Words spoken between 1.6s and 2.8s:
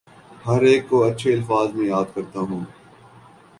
میں یاد کرتا ہوں